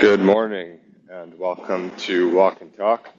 [0.00, 0.78] Good morning
[1.10, 3.10] and welcome to Walk and Talk.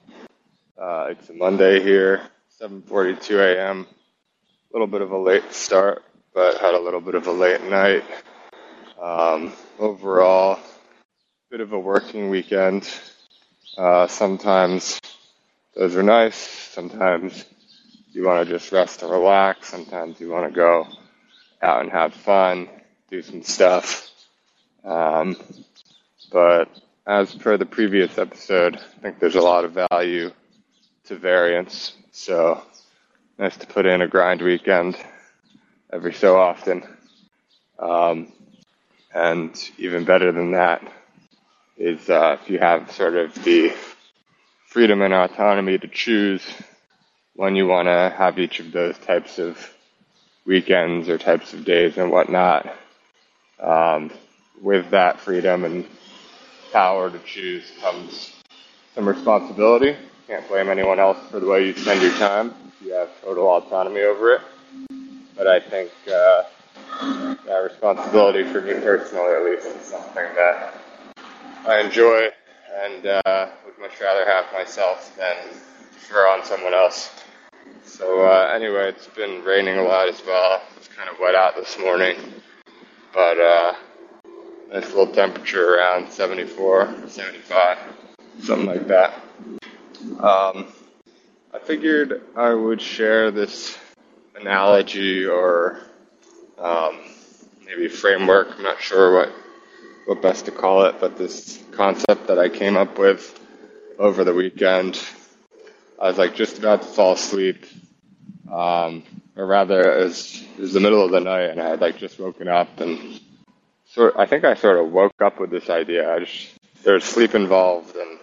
[0.76, 2.22] Uh, it's a Monday here,
[2.60, 3.86] 7:42 a.m.
[3.86, 6.02] A little bit of a late start,
[6.34, 8.02] but had a little bit of a late night.
[9.00, 10.58] Um, overall,
[11.52, 12.92] bit of a working weekend.
[13.78, 15.00] Uh, sometimes
[15.76, 16.34] those are nice.
[16.34, 17.44] Sometimes
[18.10, 19.68] you want to just rest and relax.
[19.68, 20.88] Sometimes you want to go
[21.62, 22.68] out and have fun,
[23.08, 24.10] do some stuff.
[24.84, 25.36] Um,
[26.32, 26.68] but
[27.06, 30.30] as per the previous episode, I think there's a lot of value
[31.04, 31.92] to variance.
[32.12, 32.62] So
[33.38, 34.96] nice to put in a grind weekend
[35.92, 36.84] every so often.
[37.78, 38.32] Um,
[39.14, 40.82] and even better than that
[41.76, 43.74] is uh, if you have sort of the
[44.68, 46.42] freedom and autonomy to choose
[47.34, 49.58] when you want to have each of those types of
[50.46, 52.74] weekends or types of days and whatnot.
[53.60, 54.10] Um,
[54.62, 55.84] with that freedom and
[56.72, 58.32] power to choose comes
[58.94, 59.96] some responsibility.
[60.26, 62.54] Can't blame anyone else for the way you spend your time.
[62.84, 64.40] You have total autonomy over it.
[65.36, 66.42] But I think uh,
[67.46, 70.74] that responsibility for me personally, at least, is something that
[71.66, 72.28] I enjoy
[72.84, 75.36] and uh, would much rather have myself than
[75.92, 77.10] defer on someone else.
[77.84, 80.62] So uh, anyway, it's been raining a lot as well.
[80.76, 82.16] It's kind of wet out this morning,
[83.12, 83.74] but uh,
[84.72, 87.78] nice little temperature around 74, 75,
[88.40, 89.12] something like that.
[90.18, 90.72] Um,
[91.52, 93.76] I figured I would share this
[94.34, 95.80] analogy or
[96.58, 97.00] um,
[97.66, 98.48] maybe framework.
[98.56, 99.32] I'm not sure what
[100.06, 103.38] what best to call it, but this concept that I came up with
[103.98, 105.00] over the weekend.
[106.00, 107.66] I was like just about to fall asleep,
[108.50, 109.04] um,
[109.36, 111.98] or rather, it was, it was the middle of the night, and I had like
[111.98, 113.20] just woken up and
[113.92, 116.14] sort I think I sort of woke up with this idea.
[116.14, 116.50] I just
[116.82, 118.18] there's sleep involved and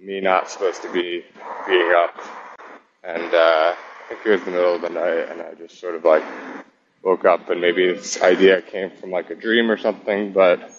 [0.00, 1.24] me not supposed to be
[1.66, 2.14] being up.
[3.04, 5.94] And uh, I think it was the middle of the night and I just sort
[5.94, 6.24] of like
[7.02, 10.72] woke up and maybe this idea came from like a dream or something, but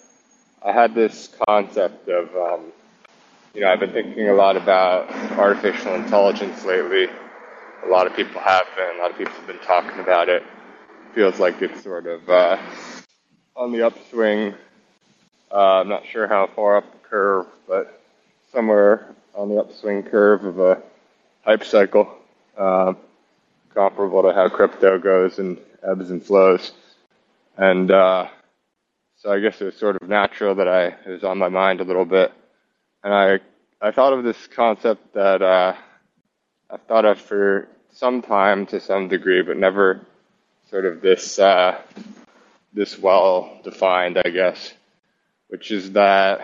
[0.62, 2.72] I had this concept of um,
[3.54, 7.06] you know, I've been thinking a lot about artificial intelligence lately.
[7.84, 8.96] A lot of people have been.
[8.96, 10.42] A lot of people have been talking about it.
[11.14, 12.58] Feels like it's sort of uh,
[13.58, 14.54] on the upswing.
[15.50, 18.00] Uh, I'm not sure how far up the curve, but
[18.52, 20.80] somewhere on the upswing curve of a
[21.44, 22.08] hype cycle,
[22.56, 22.94] uh,
[23.74, 26.70] comparable to how crypto goes and ebbs and flows.
[27.56, 28.28] And uh,
[29.16, 31.80] so I guess it was sort of natural that I it was on my mind
[31.80, 32.32] a little bit,
[33.02, 33.40] and I
[33.80, 35.74] I thought of this concept that uh,
[36.70, 40.06] I've thought of for some time to some degree, but never
[40.70, 41.80] sort of this uh,
[42.72, 44.72] this well defined, I guess,
[45.48, 46.40] which is that,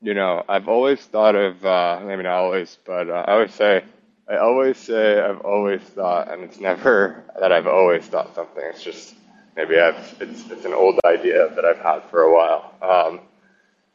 [0.00, 3.84] you know, I've always thought of, uh, maybe not always, but uh, I always say,
[4.28, 8.62] I always say I've always thought, and it's never that I've always thought something.
[8.64, 9.14] It's just
[9.56, 12.74] maybe I've, it's, it's an old idea that I've had for a while.
[12.80, 13.20] Um,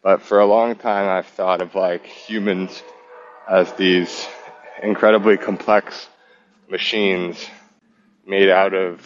[0.01, 2.83] but for a long time, I've thought of like humans
[3.49, 4.27] as these
[4.81, 6.07] incredibly complex
[6.69, 7.45] machines
[8.25, 9.01] made out of,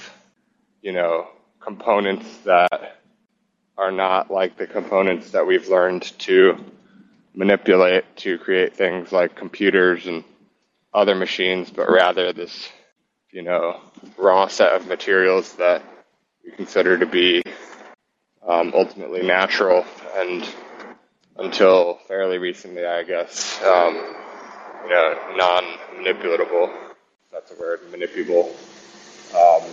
[0.81, 1.27] you know,
[1.63, 2.97] components that
[3.77, 6.57] are not like the components that we've learned to
[7.33, 10.23] manipulate to create things like computers and
[10.93, 12.69] other machines, but rather this,
[13.31, 13.79] you know,
[14.17, 15.81] raw set of materials that
[16.43, 17.41] we consider to be
[18.47, 19.85] um, ultimately natural
[20.15, 20.47] and
[21.37, 23.95] until fairly recently, I guess, um,
[24.83, 26.71] you know, non-manipulatable.
[27.31, 28.51] That's a word, manipulable.
[29.33, 29.63] Um,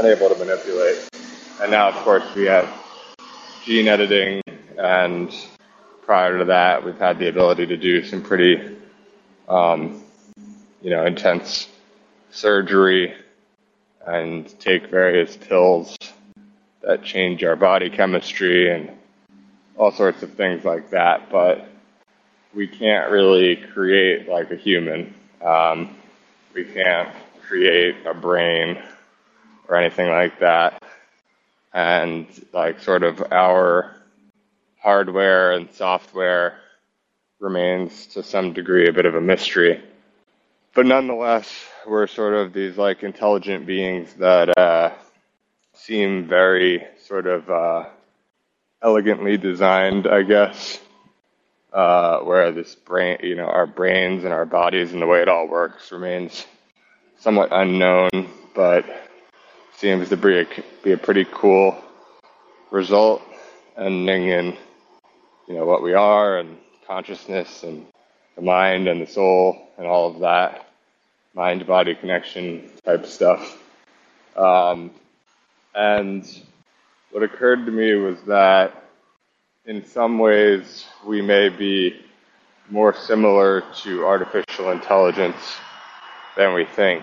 [0.00, 1.08] unable to manipulate.
[1.60, 2.66] And now, of course, we have
[3.64, 4.40] gene editing,
[4.78, 5.30] and
[6.02, 8.78] prior to that, we've had the ability to do some pretty,
[9.46, 10.02] um,
[10.80, 11.68] you know, intense
[12.30, 13.14] surgery
[14.06, 15.98] and take various pills
[16.80, 18.90] that change our body chemistry and
[19.76, 21.30] all sorts of things like that.
[21.30, 21.68] But
[22.54, 25.14] we can't really create like a human.
[25.44, 25.94] Um,
[26.54, 27.14] we can't
[27.46, 28.78] create a brain
[29.70, 30.82] or anything like that.
[31.72, 33.94] And like sort of our
[34.78, 36.58] hardware and software
[37.38, 39.80] remains to some degree a bit of a mystery.
[40.74, 41.48] But nonetheless,
[41.86, 44.90] we're sort of these like intelligent beings that uh,
[45.72, 47.84] seem very sort of uh,
[48.82, 50.80] elegantly designed, I guess.
[51.72, 55.28] Uh, where this brain, you know, our brains and our bodies and the way it
[55.28, 56.44] all works remains
[57.20, 58.10] somewhat unknown,
[58.56, 59.09] but
[59.80, 60.46] seems to be a,
[60.84, 61.74] be a pretty cool
[62.70, 63.22] result,
[63.78, 64.54] ending in
[65.48, 67.86] you know, what we are and consciousness and
[68.36, 70.68] the mind and the soul and all of that
[71.32, 73.56] mind body connection type stuff.
[74.36, 74.90] Um,
[75.74, 76.28] and
[77.10, 78.84] what occurred to me was that
[79.64, 82.04] in some ways we may be
[82.68, 85.56] more similar to artificial intelligence
[86.36, 87.02] than we think.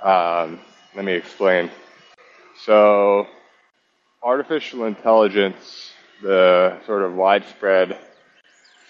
[0.00, 0.60] Um,
[0.94, 1.70] let me explain.
[2.64, 3.26] So,
[4.22, 5.92] artificial intelligence,
[6.22, 7.98] the sort of widespread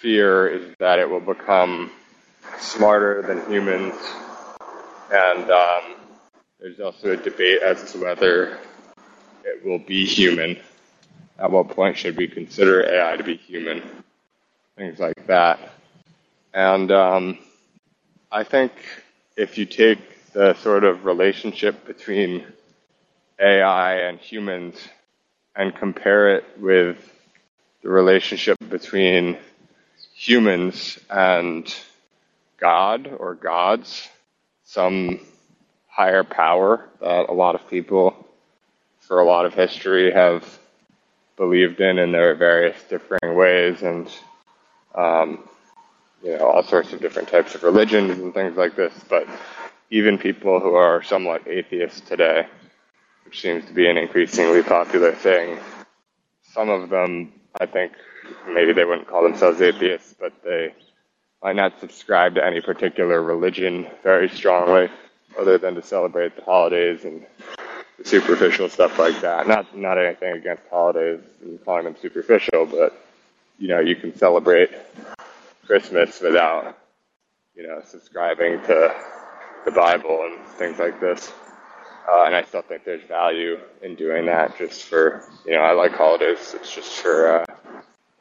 [0.01, 1.91] fear is that it will become
[2.59, 3.95] smarter than humans,
[5.11, 5.83] and um,
[6.61, 8.59] there's also a debate as to whether
[9.45, 10.59] it will be human.
[11.39, 13.83] At what point should we consider AI to be human?
[14.77, 15.59] Things like that.
[16.53, 17.39] And um,
[18.31, 18.73] I think
[19.37, 19.99] if you take
[20.35, 22.45] the sort of relationship between
[23.41, 24.77] AI and humans
[25.57, 26.99] and compare it with
[27.83, 29.39] the relationship between
[30.13, 31.73] humans and
[32.59, 34.09] God or gods,
[34.65, 35.21] some
[35.87, 38.27] higher power that a lot of people
[38.99, 40.59] for a lot of history have
[41.37, 44.11] believed in in their various differing ways and
[44.97, 45.49] um,
[46.23, 49.29] you know all sorts of different types of religions and things like this but
[49.91, 52.47] even people who are somewhat atheists today
[53.25, 55.59] which seems to be an increasingly popular thing
[56.53, 57.93] some of them i think
[58.53, 60.73] maybe they wouldn't call themselves atheists but they
[61.43, 64.89] might not subscribe to any particular religion very strongly
[65.39, 67.27] other than to celebrate the holidays and
[67.99, 69.47] the superficial stuff like that.
[69.47, 73.07] Not not anything against holidays and calling them superficial, but
[73.59, 74.71] you know you can celebrate
[75.67, 76.79] Christmas without
[77.55, 78.95] you know subscribing to
[79.65, 81.33] the Bible and things like this.
[82.09, 84.59] Uh, and I still think there's value in doing that.
[84.59, 86.55] Just for you know, I like holidays.
[86.55, 87.45] It's just for uh,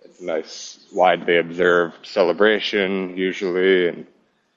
[0.05, 4.07] it's a nice, widely observed celebration usually, and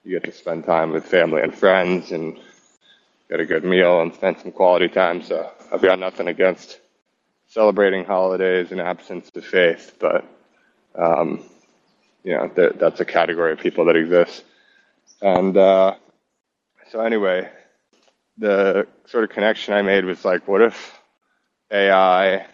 [0.04, 2.38] you get to spend time with family and friends and
[3.28, 5.22] get a good meal and spend some quality time.
[5.22, 6.78] So I've got nothing against
[7.48, 10.24] celebrating holidays in absence of faith, but
[10.94, 11.42] um,
[12.22, 14.44] you know th- that's a category of people that exists.
[15.20, 15.96] And uh,
[16.90, 17.48] so anyway,
[18.38, 20.98] the sort of connection I made was like, what if
[21.70, 22.46] AI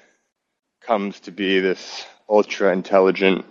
[0.81, 3.45] comes to be this ultra intelligent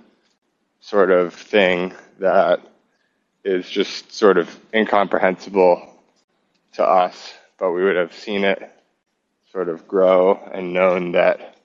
[0.79, 2.59] sort of thing that
[3.43, 5.87] is just sort of incomprehensible
[6.73, 8.69] to us, but we would have seen it
[9.51, 11.55] sort of grow and known that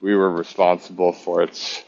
[0.00, 1.82] we were responsible for its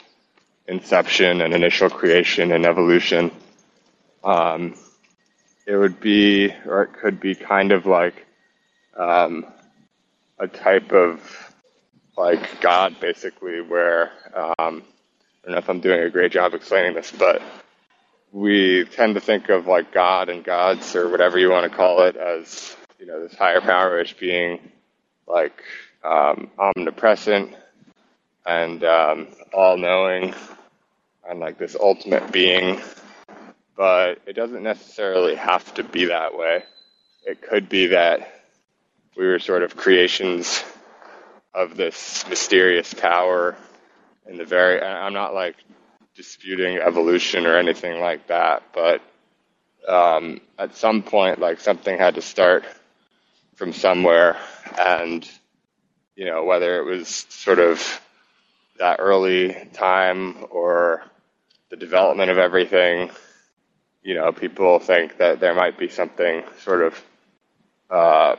[0.67, 3.31] inception and initial creation and evolution.
[4.25, 4.75] Um,
[5.69, 8.27] it would be, or it could be kind of like
[8.97, 9.45] um,
[10.39, 11.21] a type of
[12.17, 16.95] like God, basically, where um, I don't know if I'm doing a great job explaining
[16.95, 17.43] this, but
[18.33, 22.03] we tend to think of like God and gods or whatever you want to call
[22.03, 24.59] it as you know this higher power as being
[25.27, 25.63] like
[26.03, 27.55] um, omnipresent
[28.47, 30.35] and um, all-knowing
[31.29, 32.81] and like this ultimate being,
[33.79, 36.65] but it doesn't necessarily have to be that way.
[37.25, 38.43] It could be that
[39.17, 40.65] we were sort of creations
[41.55, 43.57] of this mysterious power
[44.27, 44.83] in the very.
[44.83, 45.57] I'm not like
[46.17, 49.01] disputing evolution or anything like that, but
[49.89, 52.65] um, at some point, like something had to start
[53.55, 54.37] from somewhere,
[54.77, 55.29] and
[56.17, 58.01] you know whether it was sort of
[58.81, 61.05] that early time or
[61.71, 63.11] the development of everything.
[64.03, 67.03] You know, people think that there might be something sort of
[67.91, 68.37] uh,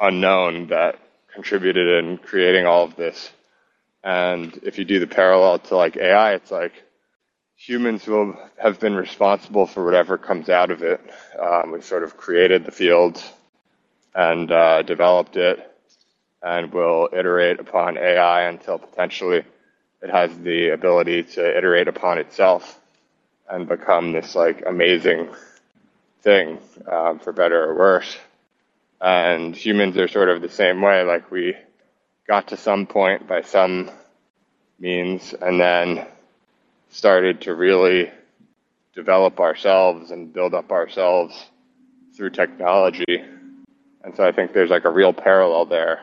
[0.00, 0.98] unknown that
[1.34, 3.30] contributed in creating all of this
[4.04, 6.72] and if you do the parallel to like AI, it's like
[7.56, 11.00] humans will have been responsible for whatever comes out of it.
[11.40, 13.22] Um, we sort of created the field
[14.14, 15.60] and uh, developed it,
[16.42, 19.44] and will iterate upon AI until potentially
[20.02, 22.80] it has the ability to iterate upon itself
[23.50, 25.28] and become this like amazing
[26.22, 26.58] thing,
[26.90, 28.16] um, for better or worse.
[29.00, 31.02] And humans are sort of the same way.
[31.02, 31.56] Like we
[32.26, 33.90] got to some point by some
[34.78, 36.06] means and then
[36.90, 38.10] started to really
[38.94, 41.34] develop ourselves and build up ourselves
[42.16, 43.24] through technology.
[44.04, 46.02] And so I think there's like a real parallel there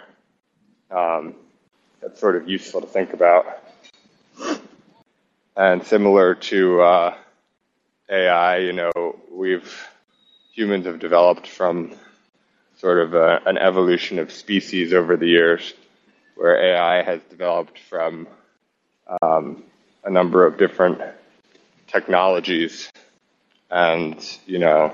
[0.90, 1.36] um,
[2.02, 3.64] that's sort of useful to think about.
[5.56, 7.18] And similar to uh,
[8.10, 8.92] AI, you know,
[9.32, 9.88] we've
[10.54, 11.94] humans have developed from
[12.78, 15.74] sort of a, an evolution of species over the years
[16.36, 18.28] where AI has developed from
[19.22, 19.64] um,
[20.04, 21.02] a number of different
[21.88, 22.90] technologies.
[23.70, 24.94] And, you know,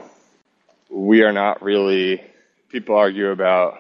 [0.90, 2.22] we are not really,
[2.70, 3.80] people argue about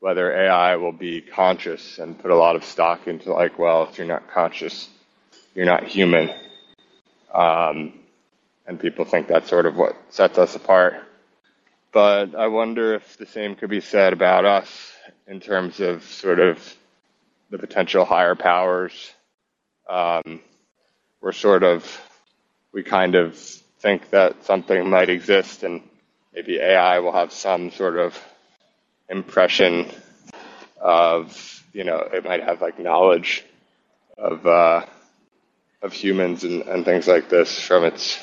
[0.00, 3.96] whether AI will be conscious and put a lot of stock into, like, well, if
[3.96, 4.88] you're not conscious,
[5.54, 6.30] you're not human.
[7.32, 7.94] Um,
[8.66, 10.94] and people think that's sort of what sets us apart.
[11.92, 14.92] But I wonder if the same could be said about us
[15.26, 16.58] in terms of sort of
[17.50, 19.12] the potential higher powers.
[19.88, 20.40] Um,
[21.20, 21.84] we're sort of,
[22.72, 23.36] we kind of
[23.78, 25.82] think that something might exist and
[26.34, 28.18] maybe AI will have some sort of
[29.08, 29.88] impression
[30.80, 33.44] of, you know, it might have like knowledge
[34.18, 34.84] of, uh,
[35.82, 38.18] of humans and, and things like this from its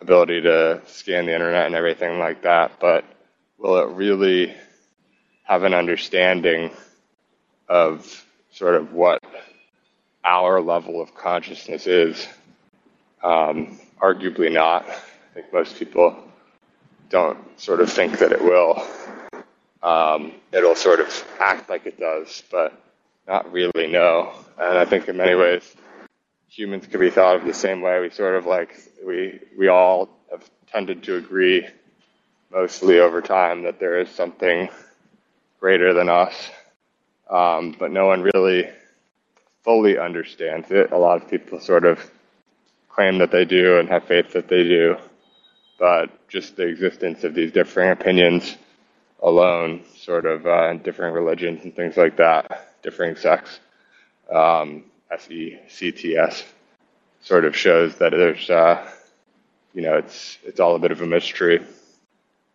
[0.00, 3.04] ability to scan the internet and everything like that, but
[3.58, 4.54] will it really
[5.44, 6.70] have an understanding
[7.68, 9.22] of sort of what
[10.24, 12.26] our level of consciousness is?
[13.22, 14.88] Um, arguably not.
[14.88, 14.98] I
[15.34, 16.16] think most people
[17.08, 18.86] don't sort of think that it will.
[19.82, 22.72] Um, it'll sort of act like it does, but
[23.28, 24.32] not really know.
[24.58, 25.74] And I think in many ways,
[26.48, 28.00] humans could be thought of the same way.
[28.00, 28.74] We sort of like
[29.04, 31.66] we we all have tended to agree
[32.50, 34.68] mostly over time that there is something
[35.60, 36.34] greater than us,
[37.30, 38.68] um, but no one really
[39.64, 40.92] fully understands it.
[40.92, 42.10] A lot of people sort of
[42.88, 44.96] claim that they do and have faith that they do,
[45.78, 48.56] but just the existence of these differing opinions
[49.22, 53.58] alone, sort of uh, differing religions and things like that, differing sects,
[54.32, 56.44] um, S-E-C-T-S,
[57.20, 58.90] sort of shows that there's, uh,
[59.74, 61.64] you know, it's it's all a bit of a mystery,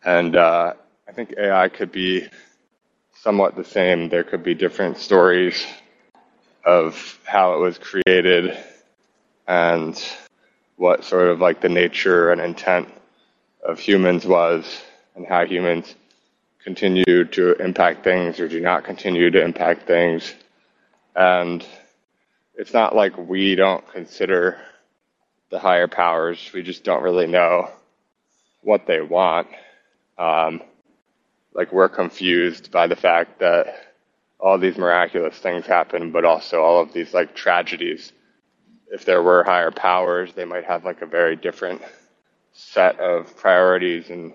[0.03, 0.73] and uh,
[1.07, 2.27] I think AI could be
[3.21, 4.09] somewhat the same.
[4.09, 5.65] There could be different stories
[6.65, 8.57] of how it was created
[9.47, 10.01] and
[10.77, 12.89] what sort of like the nature and intent
[13.63, 14.81] of humans was
[15.15, 15.95] and how humans
[16.63, 20.33] continue to impact things or do not continue to impact things.
[21.15, 21.65] And
[22.61, 24.55] it's not like we don't consider
[25.49, 27.67] the higher powers, we just don't really know
[28.61, 29.47] what they want.
[30.15, 30.61] Um,
[31.55, 33.95] like we're confused by the fact that
[34.39, 38.13] all these miraculous things happen, but also all of these like tragedies.
[38.91, 41.81] If there were higher powers, they might have like a very different
[42.53, 44.33] set of priorities and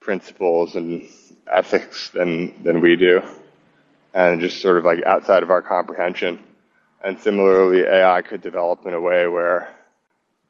[0.00, 1.08] principles and
[1.46, 3.22] ethics than than we do,
[4.12, 6.40] and just sort of like outside of our comprehension.
[7.02, 9.68] And similarly, AI could develop in a way where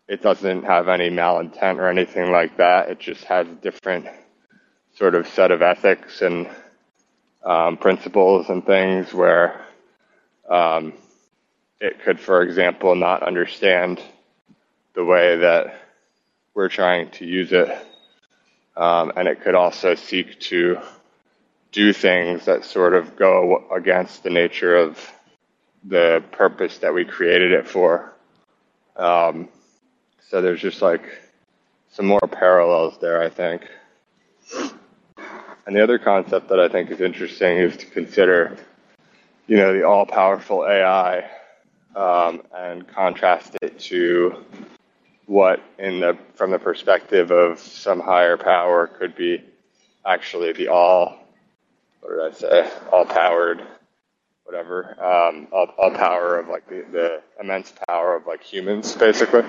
[0.09, 2.91] it doesn't have any malintent or anything like that.
[2.91, 4.07] It just has a different
[4.97, 6.49] sort of set of ethics and
[7.45, 9.65] um, principles and things where
[10.51, 10.93] um,
[11.81, 14.03] it could, for example, not understand
[14.95, 15.75] the way that
[16.55, 17.71] we're trying to use it.
[18.77, 20.81] Um, and it could also seek to
[21.73, 24.99] do things that sort of go against the nature of
[25.85, 28.13] the purpose that we created it for.
[28.97, 29.49] Um,
[30.29, 31.03] so there's just like
[31.91, 33.63] some more parallels there, I think.
[35.67, 38.57] And the other concept that I think is interesting is to consider,
[39.47, 41.31] you know, the all-powerful AI
[41.95, 44.45] um, and contrast it to
[45.27, 49.45] what, in the from the perspective of some higher power, could be
[50.05, 51.19] actually the all.
[52.01, 52.71] What did I say?
[52.93, 53.63] All-powered,
[54.51, 54.97] whatever.
[55.01, 59.43] Um, all, power of like the, the immense power of like humans, basically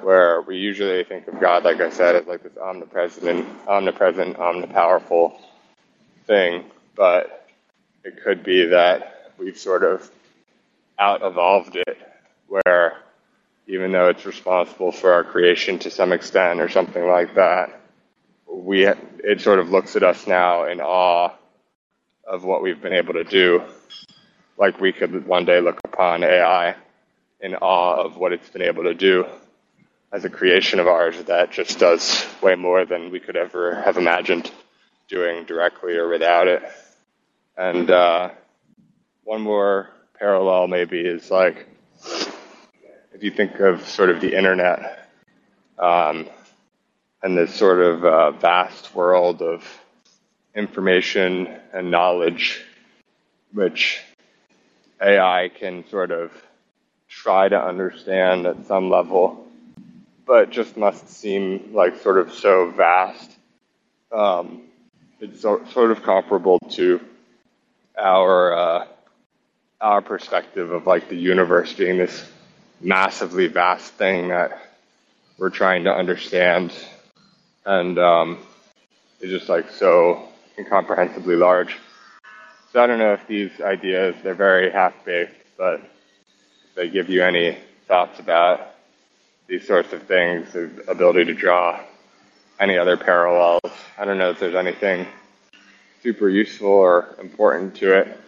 [0.00, 5.38] where we usually think of God, like I said, as like this omnipresent, omnipresent, omnipowerful
[6.26, 6.64] thing,
[6.94, 7.46] but
[8.04, 10.10] it could be that we've sort of
[10.98, 11.98] out evolved it,
[12.46, 13.02] where
[13.66, 17.78] even though it's responsible for our creation to some extent or something like that,
[18.50, 21.32] we it sort of looks at us now in awe
[22.26, 23.62] of what we've been able to do.
[24.58, 26.74] Like we could one day look upon AI
[27.40, 29.24] in awe of what it's been able to do
[30.12, 33.96] as a creation of ours that just does way more than we could ever have
[33.96, 34.50] imagined
[35.08, 36.62] doing directly or without it.
[37.56, 38.30] And uh,
[39.24, 41.68] one more parallel maybe is like
[43.14, 45.08] if you think of sort of the internet
[45.78, 46.28] um,
[47.22, 49.64] and this sort of uh, vast world of
[50.54, 52.64] information and knowledge,
[53.52, 54.00] which
[55.00, 56.32] AI can sort of
[57.08, 59.48] try to understand at some level
[60.28, 63.30] but just must seem like sort of so vast.
[64.12, 64.64] Um,
[65.20, 67.00] it's so, sort of comparable to
[67.98, 68.86] our uh,
[69.80, 72.30] our perspective of like the universe being this
[72.80, 74.60] massively vast thing that
[75.38, 76.74] we're trying to understand,
[77.64, 78.38] and um,
[79.20, 80.28] it's just like so
[80.58, 81.74] incomprehensibly large.
[82.72, 87.08] So I don't know if these ideas they're very half baked, but if they give
[87.08, 87.56] you any
[87.86, 88.74] thoughts about
[89.46, 91.80] these sorts of things, the ability to draw
[92.60, 93.72] any other parallels.
[93.96, 95.06] I don't know if there's anything
[96.02, 98.20] super useful or important to it,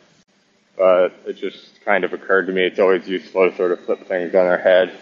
[0.76, 4.06] but it just kind of occurred to me it's always useful to sort of flip
[4.06, 4.96] things on their head.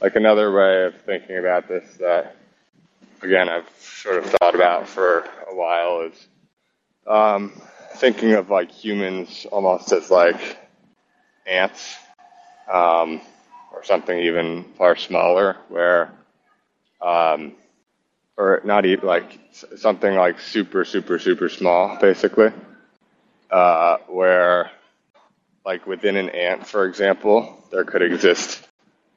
[0.00, 2.36] Like another way of thinking about this that,
[3.22, 6.26] again, I've sort of thought about for a while is
[7.06, 7.52] um,
[8.04, 10.58] thinking of like humans almost as like
[11.46, 11.96] ants.
[12.70, 13.22] Um,
[13.72, 16.10] or something even far smaller, where,
[17.02, 17.52] um,
[18.36, 19.38] or not even like
[19.76, 22.52] something like super, super, super small, basically,
[23.50, 24.70] uh, where,
[25.64, 28.66] like within an ant, for example, there could exist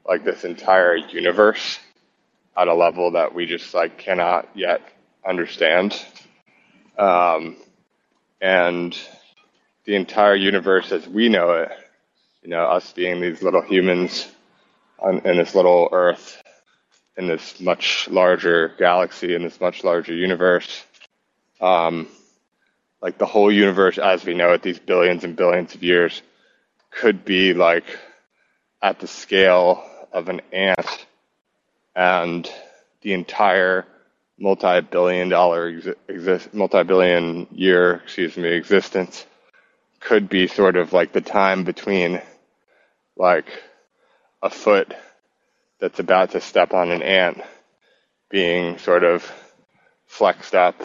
[0.08, 1.78] like this entire universe
[2.56, 4.82] at a level that we just like cannot yet
[5.28, 5.94] understand.
[6.98, 7.58] Um,
[8.42, 8.98] and
[9.86, 11.72] the entire universe as we know it,
[12.44, 14.30] you know, us being these little humans
[15.00, 16.42] on, in this little Earth,
[17.18, 20.84] in this much larger galaxy, in this much larger universe.
[21.60, 22.08] Um,
[23.02, 26.22] like the whole universe as we know it, these billions and billions of years,
[26.92, 27.86] could be like
[28.82, 31.06] at the scale of an ant,
[31.96, 32.50] and
[33.02, 33.86] the entire
[34.40, 35.68] multi-billion dollar
[36.08, 39.26] exist, multi-billion year, excuse me, existence
[40.00, 42.22] could be sort of like the time between
[43.16, 43.48] like
[44.44, 44.94] a foot
[45.80, 47.42] that's about to step on an ant
[48.30, 49.30] being sort of
[50.06, 50.76] flexed up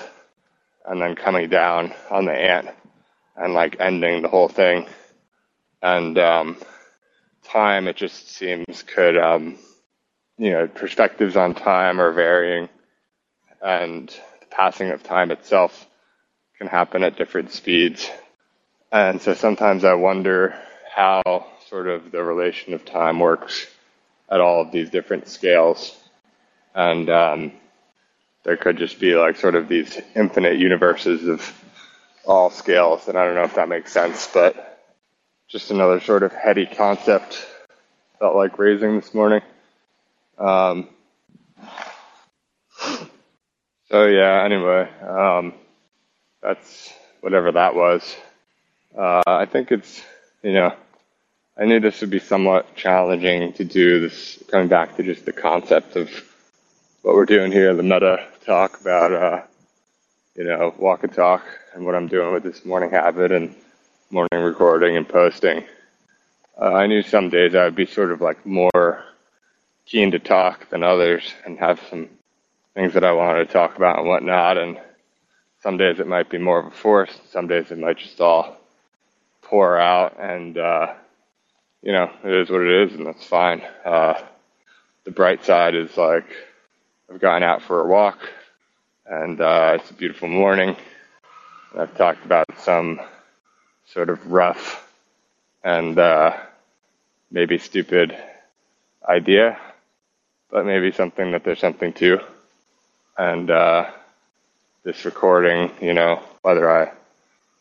[0.87, 2.68] and then coming down on the ant
[3.37, 4.87] and like ending the whole thing.
[5.82, 6.56] And um,
[7.44, 9.59] time, it just seems, could, um,
[10.38, 12.69] you know, perspectives on time are varying,
[13.62, 14.08] and
[14.40, 15.86] the passing of time itself
[16.58, 18.10] can happen at different speeds.
[18.90, 20.54] And so sometimes I wonder
[20.94, 23.66] how sort of the relation of time works
[24.30, 25.96] at all of these different scales.
[26.75, 27.52] And um,
[28.44, 31.64] there could just be like sort of these infinite universes of
[32.26, 33.08] all scales.
[33.08, 34.80] And I don't know if that makes sense, but
[35.48, 37.46] just another sort of heady concept
[38.18, 39.42] felt like raising this morning.
[40.38, 40.88] Um,
[43.93, 45.52] so yeah, anyway, um,
[46.43, 48.17] that's whatever that was.
[48.97, 50.02] Uh, I think it's,
[50.43, 50.75] you know,
[51.59, 55.33] I knew this would be somewhat challenging to do this, coming back to just the
[55.35, 56.11] concept of
[57.02, 59.43] what we're doing here, the meta talk about, uh,
[60.37, 63.55] you know, walk and talk and what I'm doing with this morning habit and
[64.11, 65.65] morning recording and posting.
[66.59, 69.05] Uh, I knew some days I would be sort of like more
[69.85, 72.09] keen to talk than others and have some
[72.75, 74.58] things that I wanted to talk about and whatnot.
[74.58, 74.78] And
[75.63, 77.17] some days it might be more of a force.
[77.30, 78.56] Some days it might just all
[79.43, 80.95] pour out and, uh,
[81.82, 83.61] you know, it is what it is, and that's fine.
[83.85, 84.15] Uh,
[85.04, 86.25] the bright side is like
[87.13, 88.19] I've gone out for a walk,
[89.04, 90.76] and uh, it's a beautiful morning.
[91.76, 93.00] I've talked about some
[93.87, 94.89] sort of rough
[95.65, 96.37] and uh,
[97.30, 98.17] maybe stupid
[99.08, 99.58] idea,
[100.50, 102.21] but maybe something that there's something to.
[103.18, 103.90] And uh,
[104.84, 106.92] this recording, you know, whether I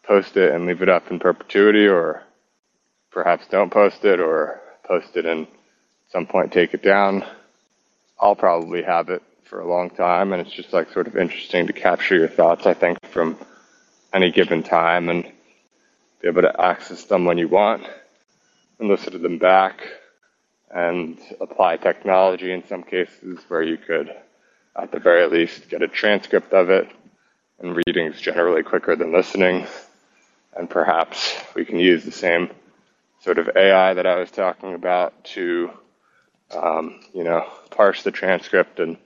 [0.03, 2.23] post it and leave it up in perpetuity or
[3.11, 5.53] perhaps don't post it or post it and at
[6.11, 7.25] some point take it down.
[8.19, 11.67] I'll probably have it for a long time and it's just like sort of interesting
[11.67, 13.37] to capture your thoughts, I think, from
[14.13, 15.23] any given time and
[16.21, 17.87] be able to access them when you want
[18.79, 19.81] and listen to them back
[20.73, 24.13] and apply technology in some cases where you could,
[24.75, 26.89] at the very least, get a transcript of it.
[27.59, 29.67] And reading is generally quicker than listening.
[30.55, 32.49] And perhaps we can use the same
[33.21, 35.71] sort of AI that I was talking about to,
[36.51, 38.97] um, you know, parse the transcript and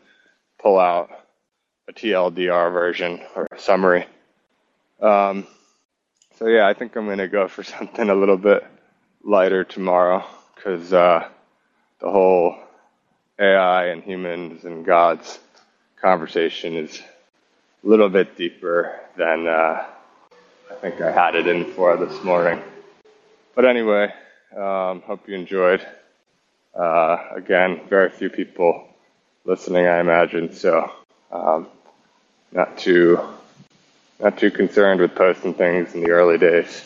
[0.59, 1.09] pull out
[1.87, 4.05] a TLDR version or a summary.
[5.01, 5.45] Um,
[6.37, 8.65] so yeah, I think I'm to go for something a little bit
[9.23, 10.23] lighter tomorrow
[10.55, 11.27] because uh,
[11.99, 12.55] the whole
[13.39, 15.39] AI and humans and gods
[16.01, 17.01] conversation is
[17.83, 19.85] a little bit deeper than uh,
[20.71, 22.61] I think I had it in for this morning.
[23.55, 24.13] But anyway,
[24.55, 25.85] um, hope you enjoyed.
[26.75, 28.87] Uh, again, very few people
[29.45, 30.91] listening, I imagine, so
[31.31, 31.67] um,
[32.51, 33.19] not too
[34.19, 36.83] not too concerned with posting things in the early days.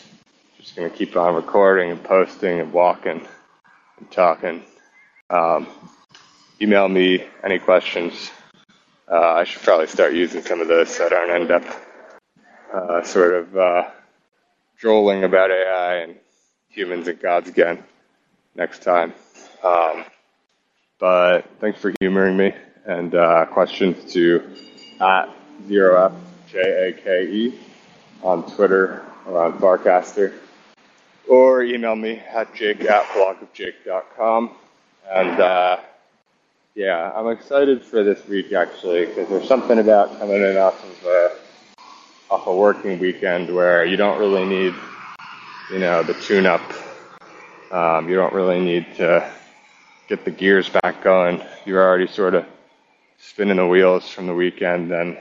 [0.58, 3.26] Just gonna keep on recording and posting and walking
[3.98, 4.62] and talking
[5.30, 5.66] Um,
[6.60, 8.30] email me any questions.
[9.10, 11.64] Uh, I should probably start using some of those so I don't end up
[12.72, 13.90] uh, sort of uh,
[14.78, 16.14] drolling about AI and
[16.68, 17.82] humans and gods again
[18.54, 19.12] next time.
[19.64, 20.04] Um,
[20.98, 22.52] but thanks for humoring me
[22.84, 24.48] and uh, questions to
[25.00, 25.28] at
[25.66, 26.12] zero F
[26.52, 27.58] J A K E
[28.22, 30.34] on Twitter or on Farcaster
[31.28, 34.50] or email me at jake at blogofjake.com.
[35.10, 35.80] And uh,
[36.74, 41.06] yeah, I'm excited for this week actually because there's something about coming in off of
[41.06, 41.30] a,
[42.30, 44.74] off a working weekend where you don't really need,
[45.72, 46.62] you know, the tune up.
[47.72, 49.32] Um, you don't really need to
[50.08, 51.42] get the gears back going.
[51.64, 52.46] You're already sort of
[53.18, 55.18] spinning the wheels from the weekend and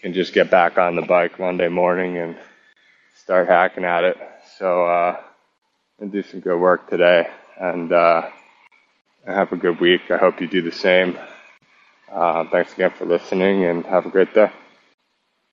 [0.00, 2.36] can just get back on the bike Monday morning and
[3.16, 4.16] start hacking at it.
[4.58, 5.20] So, uh,
[6.00, 7.28] and do some good work today
[7.60, 8.28] and, uh,
[9.26, 10.10] have a good week.
[10.10, 11.18] I hope you do the same.
[12.12, 14.50] Uh, thanks again for listening and have a great day.